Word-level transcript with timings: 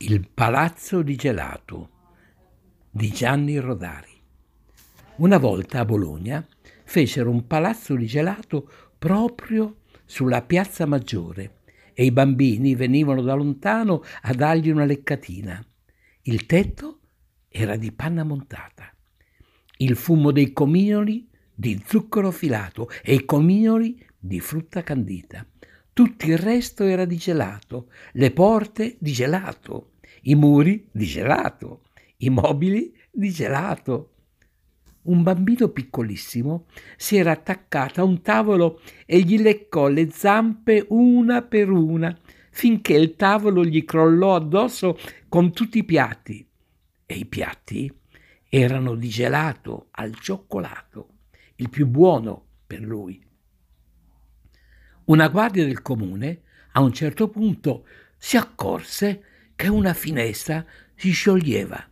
Il 0.00 0.28
palazzo 0.32 1.02
di 1.02 1.16
gelato 1.16 1.90
di 2.88 3.10
Gianni 3.10 3.58
Rodari. 3.58 4.12
Una 5.16 5.38
volta 5.38 5.80
a 5.80 5.84
Bologna 5.84 6.46
fecero 6.84 7.30
un 7.30 7.48
palazzo 7.48 7.96
di 7.96 8.06
gelato 8.06 8.70
proprio 8.96 9.78
sulla 10.04 10.42
piazza 10.42 10.86
maggiore 10.86 11.62
e 11.94 12.04
i 12.04 12.12
bambini 12.12 12.76
venivano 12.76 13.22
da 13.22 13.34
lontano 13.34 14.04
a 14.22 14.32
dargli 14.34 14.70
una 14.70 14.84
leccatina. 14.84 15.60
Il 16.22 16.46
tetto 16.46 17.00
era 17.48 17.74
di 17.74 17.90
panna 17.90 18.22
montata, 18.22 18.94
il 19.78 19.96
fumo 19.96 20.30
dei 20.30 20.52
comignoli 20.52 21.28
di 21.52 21.82
zucchero 21.84 22.30
filato 22.30 22.88
e 23.02 23.14
i 23.14 23.24
comignoli 23.24 24.00
di 24.16 24.38
frutta 24.38 24.84
candita. 24.84 25.44
Tutto 25.98 26.26
il 26.26 26.38
resto 26.38 26.84
era 26.84 27.04
di 27.04 27.16
gelato, 27.16 27.90
le 28.12 28.30
porte 28.30 28.94
di 29.00 29.10
gelato, 29.10 29.94
i 30.22 30.36
muri 30.36 30.86
di 30.92 31.04
gelato, 31.04 31.86
i 32.18 32.30
mobili 32.30 32.96
di 33.10 33.32
gelato. 33.32 34.12
Un 35.02 35.24
bambino 35.24 35.70
piccolissimo 35.70 36.66
si 36.96 37.16
era 37.16 37.32
attaccato 37.32 38.00
a 38.00 38.04
un 38.04 38.22
tavolo 38.22 38.80
e 39.06 39.18
gli 39.22 39.40
leccò 39.40 39.88
le 39.88 40.08
zampe 40.12 40.86
una 40.90 41.42
per 41.42 41.68
una, 41.68 42.16
finché 42.52 42.94
il 42.94 43.16
tavolo 43.16 43.64
gli 43.64 43.84
crollò 43.84 44.36
addosso 44.36 44.96
con 45.28 45.52
tutti 45.52 45.78
i 45.78 45.84
piatti. 45.84 46.48
E 47.06 47.14
i 47.16 47.26
piatti 47.26 47.92
erano 48.48 48.94
di 48.94 49.08
gelato 49.08 49.88
al 49.90 50.14
cioccolato, 50.14 51.08
il 51.56 51.68
più 51.68 51.88
buono 51.88 52.44
per 52.68 52.82
lui. 52.82 53.26
Una 55.08 55.28
guardia 55.28 55.64
del 55.64 55.80
comune 55.80 56.42
a 56.72 56.80
un 56.82 56.92
certo 56.92 57.28
punto 57.28 57.86
si 58.18 58.36
accorse 58.36 59.22
che 59.56 59.68
una 59.68 59.94
finestra 59.94 60.62
si 60.94 61.12
scioglieva. 61.12 61.82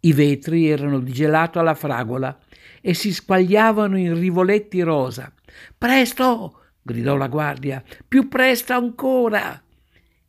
I 0.00 0.12
vetri 0.14 0.66
erano 0.66 0.98
di 1.00 1.12
gelato 1.12 1.58
alla 1.58 1.74
fragola 1.74 2.38
e 2.80 2.94
si 2.94 3.12
squagliavano 3.12 3.98
in 3.98 4.18
rivoletti 4.18 4.80
rosa. 4.80 5.30
Presto! 5.76 6.60
gridò 6.80 7.16
la 7.16 7.28
guardia. 7.28 7.84
Più 8.06 8.28
presto 8.28 8.72
ancora! 8.72 9.62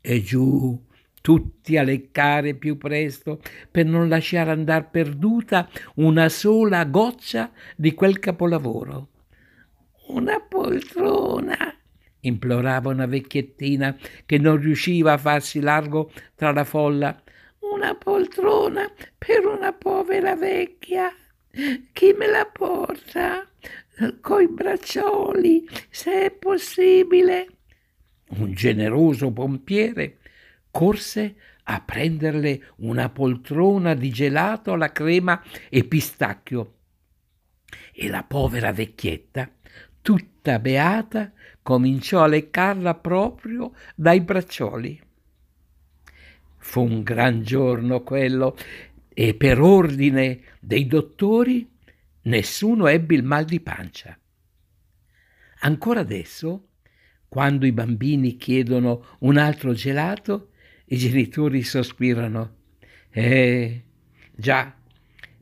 E 0.02 0.22
giù 0.22 0.78
tutti 1.22 1.78
a 1.78 1.84
leccare 1.84 2.54
più 2.54 2.78
presto 2.78 3.40
per 3.72 3.86
non 3.86 4.10
lasciare 4.10 4.52
andar 4.52 4.90
perduta 4.90 5.70
una 5.96 6.28
sola 6.28 6.84
goccia 6.84 7.52
di 7.78 7.94
quel 7.94 8.20
capolavoro. 8.20 9.08
Una 10.08 10.40
poltrona, 10.42 11.80
implorava 12.22 12.90
una 12.90 13.06
vecchiettina 13.06 13.98
che 14.26 14.38
non 14.38 14.58
riusciva 14.58 15.14
a 15.14 15.18
farsi 15.18 15.60
largo 15.60 16.12
tra 16.36 16.52
la 16.52 16.64
folla. 16.64 17.22
Una 17.60 17.96
poltrona 17.96 18.92
per 19.18 19.46
una 19.46 19.74
povera 19.74 20.36
vecchia. 20.36 21.14
Chi 21.92 22.14
me 22.18 22.28
la 22.28 22.46
porta? 22.46 23.48
Coi 24.22 24.48
braccioli, 24.48 25.68
se 25.90 26.26
è 26.26 26.32
possibile. 26.32 27.48
Un 28.30 28.54
generoso 28.54 29.32
pompiere 29.32 30.20
corse 30.72 31.36
a 31.64 31.82
prenderle 31.82 32.74
una 32.78 33.10
poltrona 33.10 33.94
di 33.94 34.10
gelato 34.10 34.74
alla 34.74 34.92
crema 34.92 35.42
e 35.70 35.84
pistacchio. 35.84 36.76
E 37.94 38.08
la 38.08 38.24
povera 38.24 38.72
vecchietta, 38.72 39.52
tutta 40.10 40.58
beata, 40.58 41.32
cominciò 41.62 42.24
a 42.24 42.28
leccarla 42.28 42.96
proprio 42.96 43.74
dai 43.94 44.22
braccioli. 44.22 45.00
Fu 46.58 46.82
un 46.82 47.04
gran 47.04 47.44
giorno 47.44 48.02
quello 48.02 48.58
e 49.14 49.36
per 49.36 49.62
ordine 49.62 50.42
dei 50.60 50.88
dottori 50.88 51.70
nessuno 52.24 52.88
ebbe 52.88 53.14
il 53.14 53.24
mal 53.24 53.46
di 53.46 53.60
pancia. 53.60 54.18
Ancora 55.60 56.00
adesso, 56.00 56.70
quando 57.28 57.68
i 57.68 57.72
bambini 57.72 58.36
chiedono 58.36 59.18
un 59.20 59.38
altro 59.38 59.74
gelato, 59.74 60.54
i 60.86 60.98
genitori 60.98 61.62
sospirano. 61.62 62.56
Eh, 63.12 63.84
già, 64.36 64.76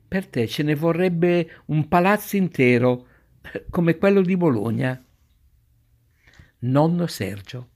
per 0.06 0.26
te 0.26 0.46
ce 0.46 0.62
ne 0.62 0.74
vorrebbe 0.74 1.62
un 1.68 1.88
palazzo 1.88 2.36
intero 2.36 3.07
come 3.70 3.96
quello 3.96 4.22
di 4.22 4.36
Bologna 4.36 5.02
nonno 6.60 7.06
Sergio. 7.06 7.68